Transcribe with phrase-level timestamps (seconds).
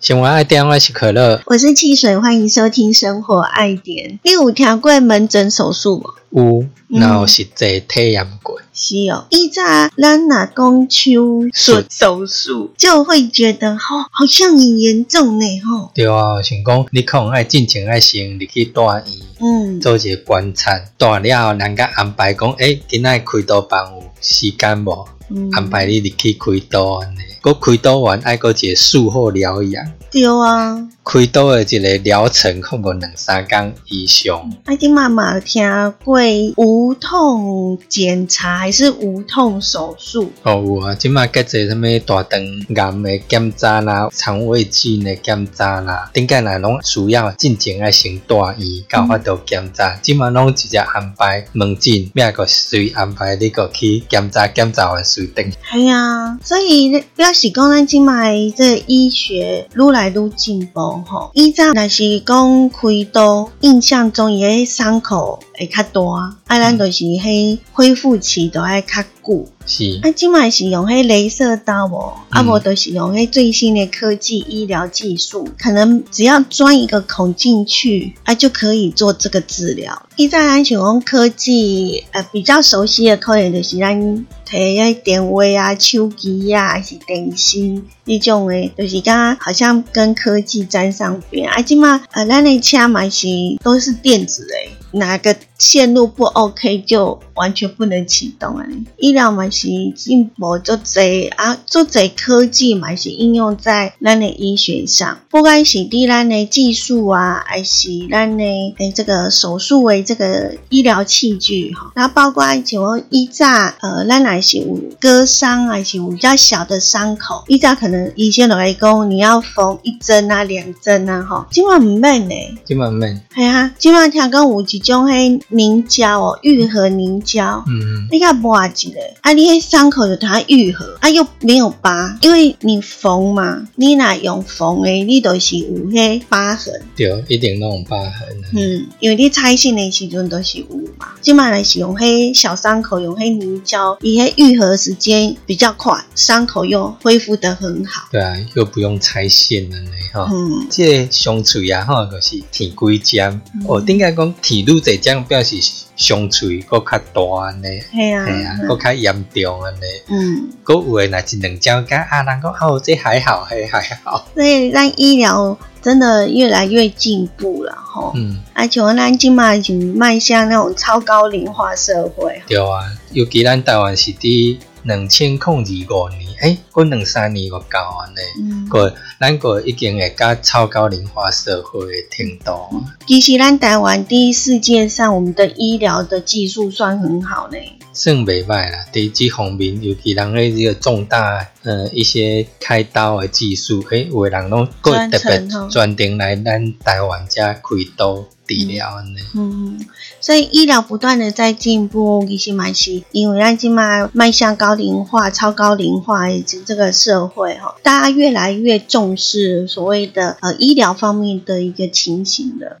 [0.00, 4.12] 生活爱点，我是可乐，我是汽水，欢迎收听《生活爱点》。
[4.24, 6.14] 你有听过门诊手术吗？
[6.30, 8.58] 有，然后实际体验过。
[8.72, 9.62] 是哦，以前
[9.98, 15.90] 咱若讲手术手术，就会觉得吼，好像很严重呢吼。
[15.94, 25.06] 对啊，想讲你可能爱进前爱先入去大医，嗯，做一个观察，大了后人家安排讲，诶，今仔开刀房有时间无？
[25.52, 29.84] 安排你入去开刀安尼，佮开刀完爱佮一个术后疗养。
[30.10, 30.76] 对啊，
[31.12, 34.48] 开刀的一个疗程可能两三天以上。
[34.66, 35.64] 阿丁妈妈听
[36.04, 36.20] 过
[36.56, 40.30] 无痛检查还是无痛手术？
[40.44, 49.96] 哦，有啊，即马个做什么大肠癌的检查啦，肠胃镜的检查啦，顶个来拢需要进前爱先大医，搞法度检查。
[49.96, 55.50] 即马拢直接安排门诊，咩个随安排你个去检查，检查完随定。
[55.72, 61.30] 系啊，所以表示讲咱即马这医学愈来愈进步吼。
[61.34, 62.78] 以前若是讲开
[63.12, 69.46] 刀，印象中伊个伤口会较大，啊，咱就是迄恢复期都爱较久。
[69.66, 80.06] 是，啊，即卖是用迄镭射刀无，啊无就是用迄最新的科技医疗技术，可能只要钻一个孔进去，啊就可以做这个治疗。
[80.16, 87.58] 以前咱想讲科技，呃比较熟悉的可能就是咱摕个电话啊、手机啊，还是电视
[88.04, 91.48] 迄种诶，就是讲好像跟科技沾上边。
[91.48, 93.28] 啊，即卖呃咱的车嘛是
[93.62, 94.70] 都是电子诶。
[94.92, 98.66] 哪个线路不 OK 就完全不能启动啊！
[98.96, 108.42] 医疗嘛是进步做侪啊，做侪科技嘛是应用在咱的医学上，不管是伫咱的技术啊，还是咱的
[108.78, 122.34] 诶这个手术为这个医疗器具哈，然后包括像医炸呃，咱来是有割伤还是有比较小的伤口，医炸可能医生来讲你要缝一针啊、两针啊哈，今晚唔免呢，
[122.64, 138.28] 今晚免，系啊，今晚听讲有一种迄凝胶哦，愈合凝胶，嗯，你甲抹一个，啊，你迄伤口就它愈合，啊又没有疤，因为你缝嘛，你若用缝的，你都是有迄疤痕，对，一定拢有疤痕。
[138.54, 140.64] 嗯，因为你拆线的时阵都是有
[140.98, 148.08] 嘛，即摆来是用迄小伤口用迄凝胶，伊迄愈合时间比较快，伤口又恢复得很好。
[148.10, 150.28] 对啊，又不用拆线了呢，哈。
[150.32, 155.56] 嗯，这伤喙啊，哈，就是舔几针，哦，顶解讲舔愈侪针，表示
[155.96, 159.80] 伤喙搁较大安尼，系啊，系啊，搁较严重安尼。
[160.08, 164.26] 嗯，搁有诶，若是两针甲啊，人讲哦，这还好，嘿，还好。
[164.34, 168.12] 所以咱医疗真的越来越进步了，吼。
[168.14, 172.40] 嗯，而且咱今嘛已经迈向那种超高龄化社会。
[172.46, 172.80] 对啊，
[173.12, 182.96] 尤其咱台湾是伫两千零二五年，诶，过两三年个到安尼，嗯，过咱过已经会较超高龄化社会的程度啊。
[183.06, 187.56] 其实咱台湾第一世界上，我们的医疗的技术算很好呢。
[187.92, 197.60] 算袂歹啦，伫即方面，尤其人咧这个重大呃一些开刀的技术，诶，有诶人拢过特别专程吼专程来咱台湾遮开
[197.96, 199.18] 刀治疗安尼。
[199.34, 199.86] 嗯，
[200.20, 212.80] 所以医疗不断的在进步，其实嘛是因为咱今嘛迈向高龄化、超高龄化以及这个社会哈，大家越来越重视所谓的呃医疗方面的一个情形了。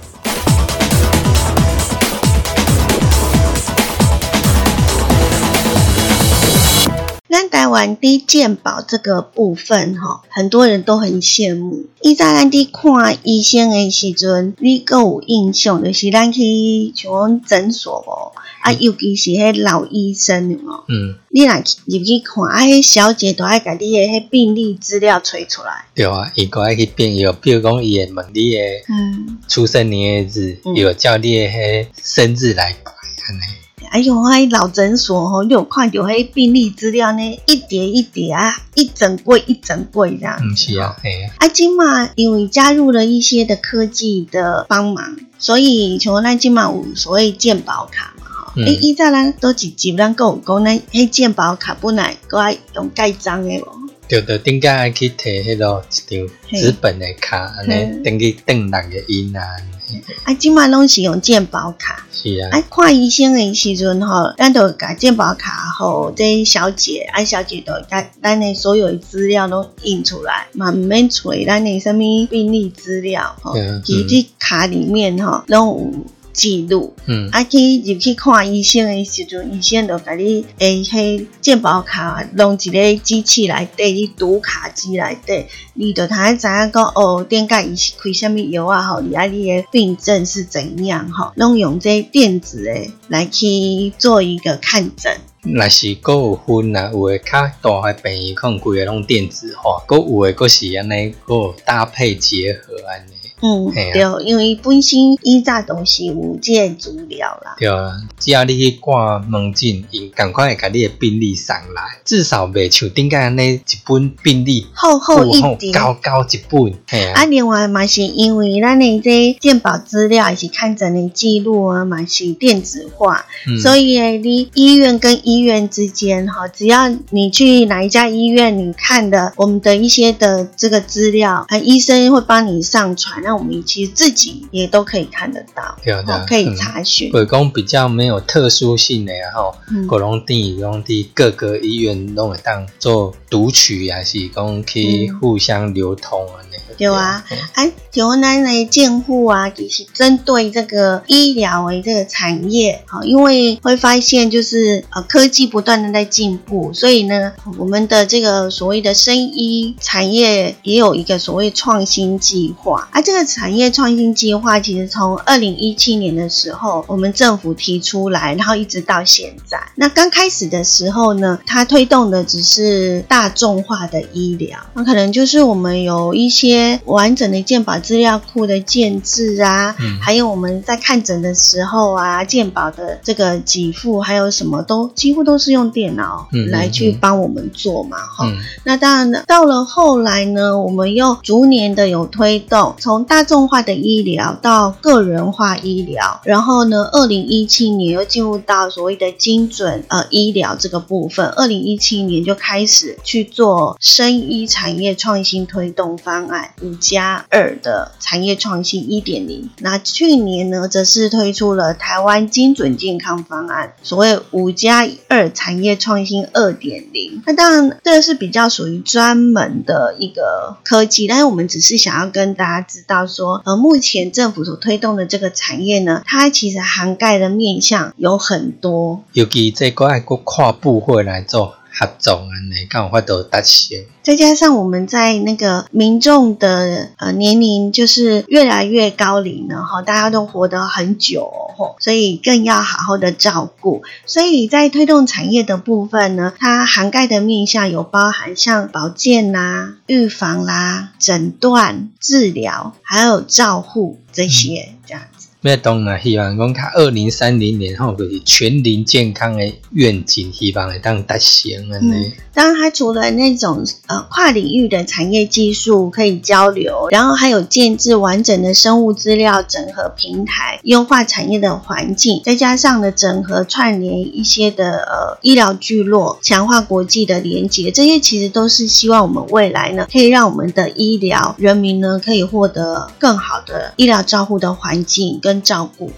[7.61, 11.85] 咱台湾的健保这个部分，哈，很多人都很羡慕。
[12.01, 25.85] 以前咱伫看医生的时阵，你阁有印象，就是咱去像讲诊所无，啊，尤其是迄老医生哦，嗯，你若入去看，啊，迄小姐都爱甲你的迄病历资料吹出来。
[25.93, 28.59] 对啊，伊个爱去变药，比如讲伊会问你的
[28.89, 32.91] 嗯，出生年月日，有叫你的迄生日来排
[33.27, 33.60] 安尼。
[33.91, 37.39] 哎呦，迄老诊所吼，你有看到迄病历资料呢？
[37.45, 40.39] 一叠一叠啊，一整柜一整柜这样。
[40.41, 41.23] 嗯，是啊，嘿。
[41.23, 48.63] 啊，啊，今嘛因为加入了一些的科技的帮忙，所以像咱今嘛有所谓健保卡嘛，吼、嗯。
[48.63, 53.89] 诶、以前咱都直接咱讲有讲咱迄健保卡本来搁爱用盖章的无？
[54.07, 58.01] 对对，顶间爱去摕迄落一张纸本的卡，安尼嘿。
[58.05, 59.80] 等去登六个印啊，嘿
[60.23, 62.05] 啊，今卖拢是用健保卡。
[62.11, 76.93] 是啊，啊，看医生的时阵吼，咱就甲健保卡吼，这小姐，啊小姐都甲咱的所有的资料都印出来，嘛毋免找咱的什么病历资料吼嗯，其实这卡里面吼拢有记录。
[77.05, 95.15] 嗯，啊，去入去看医生的时阵，医生就甲你诶，迄健保卡弄一个机器内底，你读卡机内底，你就通知影讲哦，顶个伊是开啥物药啊吼，你啊你的病症是怎样吼，拢用这电子诶来去做一个看诊。
[95.43, 107.55] 若是搁有分啊，有诶较大诶病院可能规个拢电子化，搁有诶搁是安尼，搁有搭配结合安尼，嗯，对，因为本身以早都是有这个资料啦。
[107.57, 123.59] 对啊，只要你去挂门诊，因赶快会甲你的病历送来，至少袂像顶间安尼一本病历厚厚一厚叠，高高一本，嘿啊，啊，另外嘛是因为咱的这健保资料也是看诊的记录啊，嘛是电子化，嗯。
[123.59, 137.09] 所以呢，你医院跟医院之间哈，只要你去哪一家医院，你看的我们的一些的这个资料，啊，医生会帮你上传，那我们其实自己也都可以看得到，对啊对啊哦可以嗯查询。
[137.13, 146.55] 或者讲比较没有特殊性的啊吼，嗯各拢伫拢伫各个医院拢会当做读取，还是讲去嗯互相流通安尼。
[146.77, 162.89] 对啊嘿，啊，就咱的健护啊，其实针对这个医疗的这个产业，好，因为会发现就是呃科技不断的在进步，所以呢，我们的这个所谓的生医产业也有一个所谓创新计划。
[162.91, 169.59] 啊，这个产业创新计划其实从二零一七年的时候，我们政府提出来，然后一直到现在。
[169.75, 179.99] 那刚开始的时候呢，它推动的只是大众化的医疗，那可能就是我们有一些完整的健保资料库的建制啊，嗯。
[180.01, 186.97] 还有我们在看诊的时候啊，健保的这个给付，还有什么都几乎都是用电脑来去嗯。
[186.99, 188.37] 帮我们做嘛，哈、嗯。
[188.63, 209.49] 那当然了，到了后来呢，我们又逐年的有推动，从大众化的医疗到个人化医疗，然后呢，二零一七年又进入到所谓的精准呃医疗这个部分，二零一七年就开始去做生医产业创新推动方案五加二的产业创新一点零。
[209.57, 217.21] 那去年呢，则是推出了台湾精准健康方案，所谓五加二产业创新二点零。
[217.25, 229.03] 那当然，这是比较属于专门的一个科技，但是我们只是想要跟大家知道说，呃，目前政府所推动的这个产业呢，它其实涵盖的面向有很多。
[229.13, 233.77] 尤其这个爱国跨部会来做合作安尼，敢有法度达成。
[234.03, 243.83] 再加上我们在那个民众的呃年龄就是越来越高龄了哈，大家都活得很久哦，所以更要好好的照顾。
[244.05, 255.03] 所以在推动产业的部分呢，它涵盖的面向有包含像保健啦、预防啦、诊断、治疗，还有照护这些这样。
[255.49, 262.11] 要当然希望讲，较二零三零年后就是全龄健康的愿景，希望会当达成安尼。
[262.33, 285.91] 当然，它除了那种呃跨领域的产业技术可以交流，然后还有建制完整的生物资料整合平台，优化产业的环境，再加上呢整合串联一些的呃医疗聚落，强化国际的连接，这些其实都是希望我们未来呢可以让我们的医疗人民呢可以获得更好的医疗照护的环境跟照顾。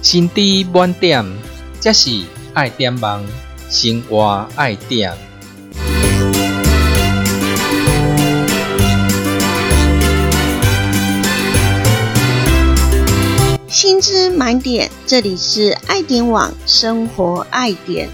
[0.00, 1.24] 心知满点，
[1.80, 2.22] 这是
[2.54, 3.22] 爱点网
[3.68, 5.12] 生活爱点。
[13.66, 18.08] 薪资满点，这里是爱点网生活爱点。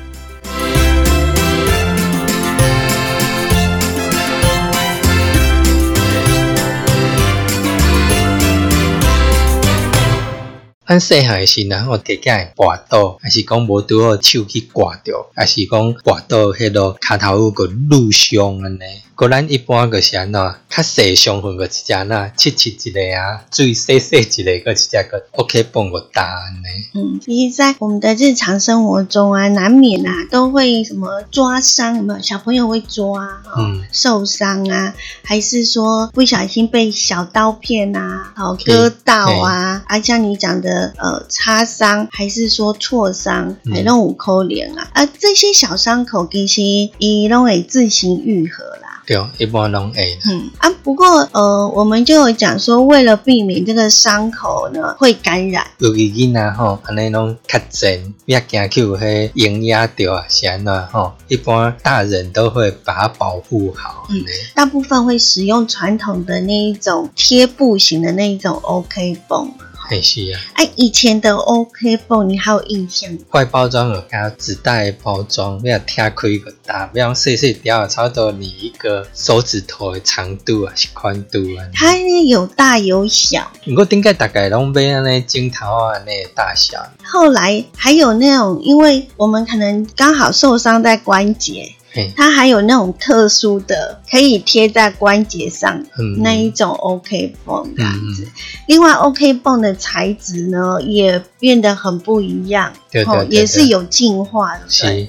[10.90, 18.80] 咱细汉诶时阵，我加加会跋倒，还是讲无拄好手去挂着，还是讲跋倒迄落骹头有个褥伤安尼，
[19.20, 26.88] 个咱一般个是安怎，较细上分个一只呐，切切一个啊，最细细一个个一只个 OK 帮个大安尼。
[26.94, 32.22] 嗯，其实，在我们的日常生活中啊，难免啊都会什么抓伤，有没有？
[32.22, 46.62] 小朋友会抓，哦、嗯受伤啊，还是说不小心被小刀片啊，哦割到啊，啊，像你讲的呃擦伤，还是说挫伤，嗯还拢有可怜啊，啊，这些小伤口其实
[46.96, 48.89] 伊拢会自行愈合啦。
[49.10, 50.16] 对，一般拢会。
[50.24, 61.12] 嗯啊，不过呃，我们就有讲说，为了避免这个伤口呢会感染，尤其囡仔吼，安尼拢较真，你也惊去有迄营压着啊，是安怎吼？
[61.26, 64.06] 一般大人都会把它保护好。
[64.10, 64.24] 嗯嗯，
[64.54, 69.52] 大部分会使用传统的那一种贴布型的那一种 OK 泵。
[69.90, 73.18] 还是啊，哎，以前的 OK 泵你还有印象吗？
[73.32, 81.66] 外包装有加纸袋包装，要拆开个大，不要碎碎掉，差不多你一个手指头的长度啊，是宽度啊。
[81.74, 91.76] 它呢有大有小，不过顶个大概拢买安尼镜头啊安尼的大小，后来还有那种，因为我们可能刚好受伤在关节，嘿，
[92.16, 98.26] 它还有那种特殊的可以贴在关节上嗯，那一种 OK 绷这样子。
[98.66, 104.64] 另外，OK 绷的材质呢也变得很不一样，哦对对对也是有进化的。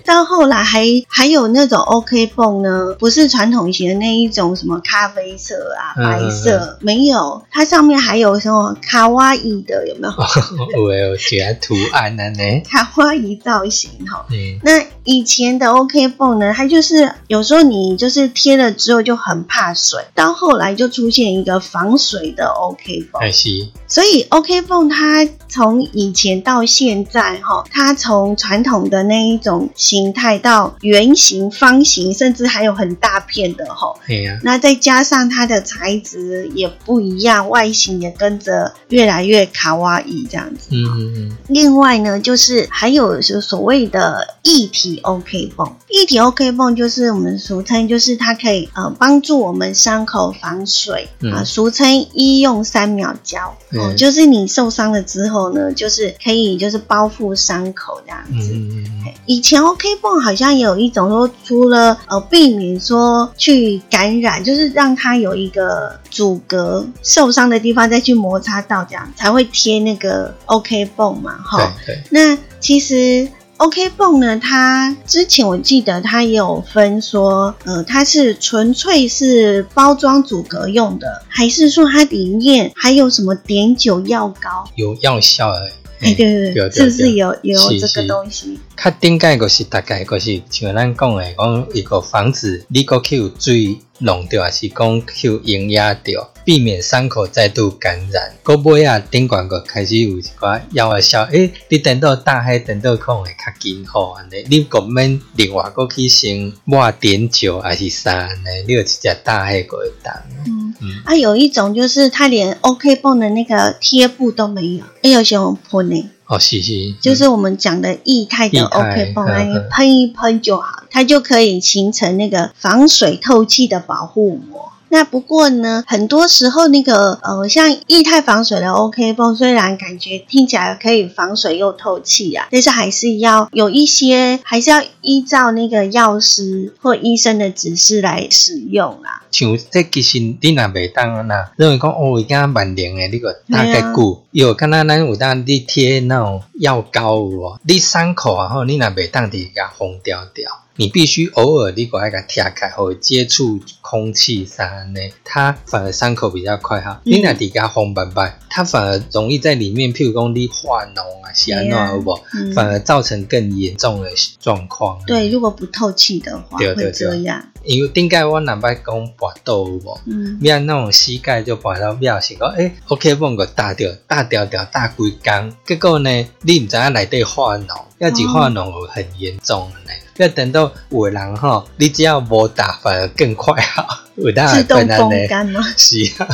[0.05, 10.13] 到后来还还有那种 OK 泵呢，不是传统型的那一种什么咖啡色啊、嗯白色，没有，它上面还有什么卡哇伊的，有没有？
[10.77, 14.25] 有诶有一个图案安尼， 卡哇伊造型哈。
[14.29, 23.21] 嗯，那以前的 OK 泵呢，它就是有时候你就是贴了之后就很怕水，到后来就出现一个防水的 OK 泵。
[23.21, 33.94] 还是所以 OK 泵它从以前到现在哈，它从传统的那一种形态到圆形、方形，甚至还有很大片的哈。
[34.06, 40.70] 嘿啊，那再加上它的材质也不一样，外形也跟着越来越卡哇伊这样子。
[40.72, 45.75] 嗯嗯嗯，另外呢，就是还有是所谓的一体 OK 泵。
[45.90, 53.56] 一体 OK 泵就是我们俗称，就是它可以呃帮助我们伤口防水啊、嗯俗称医用三秒胶。
[53.74, 58.53] 哦，嗯就是你受伤了之后呢，就是可以就是包覆伤口这样嗯子。
[58.53, 71.74] 嗯嗯嗯，以前 OK 泵好像有一种说，除了呃避免说去感染，就是让它有一个阻隔受伤的地方再去摩擦到，这样才会贴那个 OK 泵嘛，哈。
[72.10, 73.27] 那其实
[73.58, 84.68] OK 泵呢，它之前我记得它也有分说，呃，它是纯粹是包装阻隔用的，还是说它里面还有什么碘酒药膏？
[84.75, 85.74] 有药效诶。
[86.01, 88.60] 哎、对对对，是不是有有这个东西？
[88.75, 98.34] 较顶界就是大概个是像咱讲诶，讲一个房子你个去有水弄掉，还是讲去有营养掉，避免伤口再度感染。
[98.43, 110.13] 个尾啊，顶管个开始有一寡药啊效，诶、你等到大海等到空会较紧好安尼，你个免另外个去先抹碘酒还是啥安尼，你有一只大海个会当。
[110.46, 110.75] 嗯。
[110.81, 124.74] 嗯，啊，有一种就是它连 OK 泵的那个贴布都没有，哎有些用喷呢，哦是是，就是我们讲的液态的 OK 泵，嗯那你嗯喷一喷就好，它就可以形成那个防水透气的保护膜。
[124.91, 139.24] 那不过呢，很多时候那个呃，像液态防水的 OK 泵，虽然感觉听起来可以防水又透气啊，但是还是要有一些，还是要依照那个药师或医生的指示来使用啦。
[139.31, 147.60] 像这其实你若袂当啦，认为讲哦，伊敢万灵诶，你个大概久，有敢若咱有当你贴那种药膏有无？
[147.63, 150.51] 你伤口啊吼，你若袂当伫甲封掉掉。
[150.81, 157.00] 你必须偶尔你把它给它贴开，或者接触空气啥呢，它反而伤口比较快哈。
[157.05, 162.19] 你那底下红斑斑，它反而容易在里面，譬如讲你化脓啊、是安怎有无？
[162.33, 164.09] 嗯反而造成更严重的
[164.39, 165.00] 状况。
[165.05, 167.45] 对，如果不透气的话，对对会这对样。
[167.63, 168.83] 因为顶盖我若捌讲
[169.15, 170.00] 跋倒有无？
[170.07, 176.09] 嗯，你按那种膝盖就拔到表是讲，诶、o k 帮个大掉大掉掉大规工，结果呢，
[176.41, 180.00] 你毋知影内底化脓，要是化脓有很严重的呢。
[180.22, 185.62] 要等到有的人吼，你只要无打，反而更快好， 有当自动然呢，风干吗？
[185.75, 186.28] 是啊。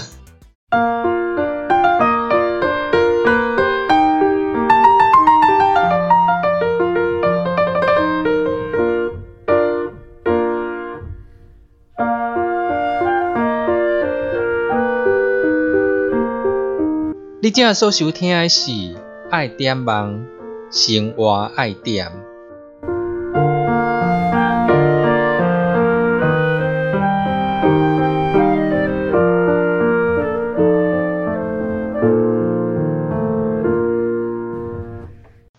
[17.40, 18.72] 你今日所收听的是
[19.32, 20.26] 《爱点梦
[20.70, 22.08] 生活爱点》。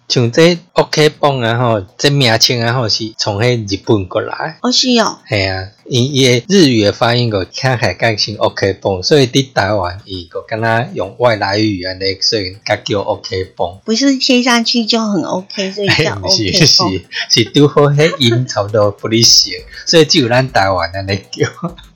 [0.09, 13.81] 像这 OK 泵啊吼，这名称啊吼是从迄日本过来，哦是哦，系啊，伊伊诶日语诶发音个听起来更像 OK 泵，所以伫台湾伊个敢若用外来语安尼，所以甲叫 OK 泵。
[13.85, 16.83] 不是贴上去就很 OK，所以叫毋 OK 是是。
[17.29, 19.53] 是拄好迄音差不多不离像，
[19.87, 21.47] 所以只有咱台湾安尼叫。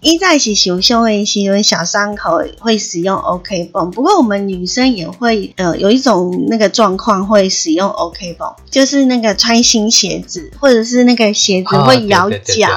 [0.03, 12.69] 一在是受伤的时候，小伤口会使用 OK 泵，不过我们女生也会呃有一种那个状况会使用 OK 泵，就是那个穿新鞋子或者是那个鞋子会咬脚，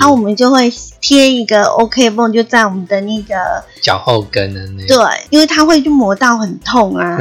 [0.00, 3.34] 那，我们就会贴一个 OK 泵，就在我们的那个
[3.80, 4.84] 脚后跟的那。
[4.88, 4.98] 对，
[5.30, 7.16] 因为它会就磨到很痛啊，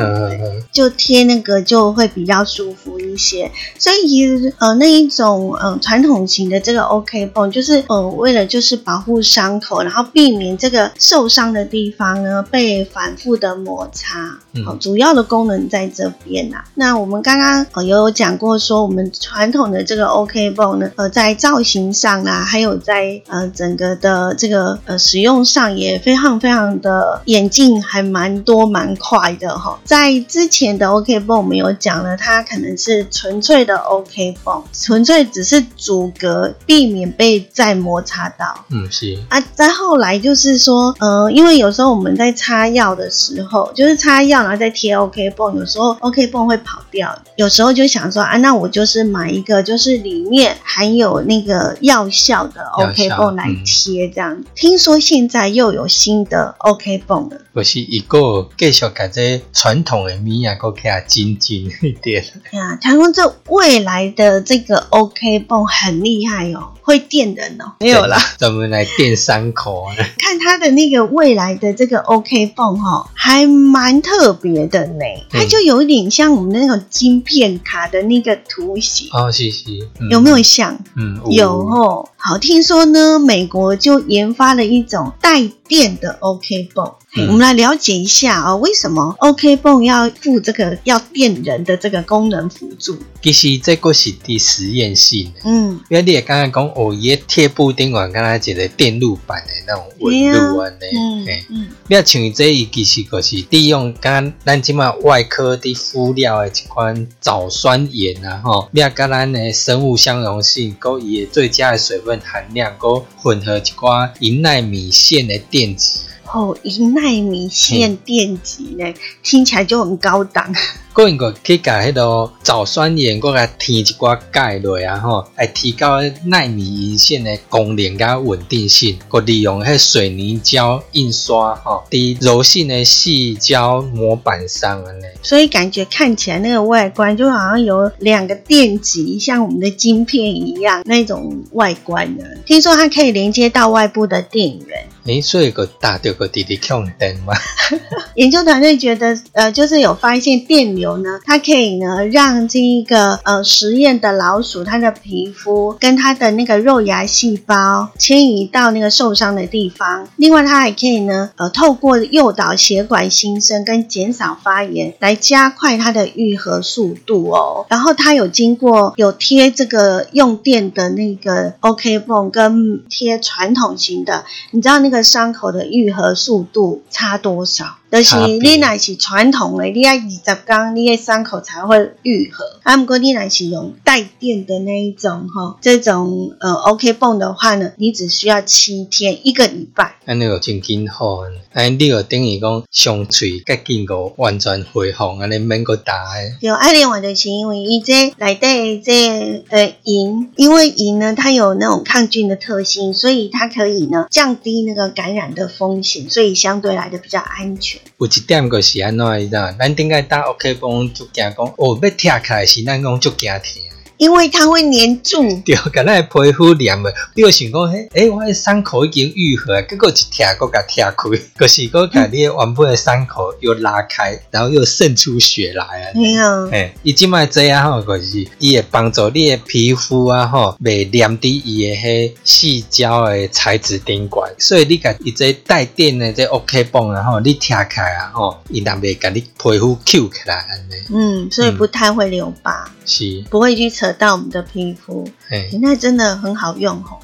[0.71, 3.51] 就贴那个就会比较舒服一些。
[3.77, 14.37] 所以其实呃那一种呃传统型的这个 OK 泵，就是呃为了就是保护伤口，然后避免这个受伤的地方呢被反复的摩擦。
[14.53, 29.77] 嗯好、主要的功能在这边呐、那我们刚刚呃有讲过说，我们传统的这个 OK 泵呢，呃在造型上啊，还有在呃整个的这个呃使用上也非常非常的演进，还蛮多蛮快的哈。
[29.83, 38.63] 在之前的 OK 泵我们有讲了，它可能是纯粹的 OK 泵，纯粹只是阻隔，避免被再摩擦到。
[38.69, 54.43] 嗯是，啊，再后来就是说，呃，因为有时候我们在擦药的时候，就是擦药然后再贴 OK 泵，有时候 OK 泵会跑掉，有时候就想说啊，那我就是买一个，就是里面含有那个药效的 OK 效泵来嗯贴，这样。
[54.55, 62.23] 听说现在又有新的 OK 泵了，不是一个继续甲这传统的米啊，搁起来精进一点。
[62.51, 68.17] 哎呀，他说这未来的这个 OK 泵很厉害哦，会电人哦，没有啦。
[68.37, 69.95] 咱们来垫伤口啊。
[70.19, 75.03] 看他的那个未来的这个 OK 泵哈，还蛮特别的呢。
[75.29, 79.63] 它就有一点像我们那种晶片卡的那个图形，哦，是是，
[79.99, 80.41] 嗯有没有？
[80.41, 80.77] 像？
[80.95, 82.09] 嗯，有哦。
[82.17, 86.93] 好，听说呢，美国就研发了一种带电的 OK 泵。
[87.17, 92.97] 我们来了解一下哦，为什么 OK 泵要附这个要电人的这个功能辅助？
[93.21, 95.41] 其实这个是第实验性的。
[95.45, 116.01] 嗯，因为你也刚刚讲，哦，伊贴布顶管敢若一个电路板的那种纹路安尼，嗯嘿嗯你啊像这伊其实就是利用刚咱即马外科伫敷料的一款藻酸盐啊吼，你啊甲咱的生物相容性，佮伊的最佳的水分含量，佮混合一寡银纳米线的电极。
[116.35, 118.93] 哦，一纳米线电极呢，
[119.23, 120.53] 听起来就很高档。
[120.91, 135.03] 个因个去甲迄个藻酸盐，佮甲添一寡钙落啊吼，来提高纳米银线的功能甲稳定性，佮利用迄水泥胶印刷吼，伫柔性的细胶模板上安尼。
[135.21, 142.25] 所以感觉看起来那个外观就好像有两个电极，像我们的晶片一样那种外观呢。
[142.45, 144.84] 听说它可以连接到外部的电源。
[145.05, 147.33] 诶，所以个打着个直直控灯嘛，
[148.15, 160.07] 研究团队觉得，呃，就是有发现电流呢，它可以呢让这一个呃实验的老鼠它的皮肤跟它的那个肉芽细胞迁移到那个受伤的地方。
[160.15, 167.65] 另外，它还可以呢，呃，透过诱导血管新生跟减少发炎，来加快它的愈合速度哦。
[167.69, 177.77] 然后它有经过有贴这个用电的那个 OK 泵跟贴传统型的，你知道那个伤口的愈合速度差多少？
[177.91, 182.43] 就是你若是传统的，你要二十天，你的伤口才会愈合。
[182.63, 189.95] 啊，不过你若是用带电的那一种哈，这种呃 OK 泵的话呢，你只需要七天，一个礼拜。
[190.05, 191.37] 安尼就真紧好安尼。
[191.53, 196.35] 安尼你就等于讲伤喙甲紧个完全恢复，安尼免个打诶。
[196.41, 207.79] 有爱另外就是因为伊这来的这呃银，因为银呢它有那种抗菌的特性，所以它可以呢降低那个感染的风险，所以相对来的比较安全。
[207.97, 209.35] 有一点就是安怎伊知？
[209.57, 213.64] 咱顶个打 OK 绷就惊讲，哦，要拆开来是咱讲足惊疼。
[213.97, 225.91] 因为它会粘住，对，甲咱的皮肤黏的，你就想讲，嘿，诶、我的伤口已经愈合了，结果一拆，搁甲拆开，就是搁甲你的原本的伤口又拉开，然后又渗出血来啊。
[225.95, 226.47] 没有。
[226.47, 245.07] 嘿，伊即卖这样吼，就是伊会帮助你的皮肤啊吼，袂黏伫伊的迄细胶的材质顶管，所以你甲伊这带电的这 OK 泵啊吼，你拆开啊吼，伊若袂甲你皮肤 Q 起来安尼，嗯，所以不太会留疤，是，不会去扯到我们的皮肤。
[245.27, 246.99] 嘿，那真的很好用哦。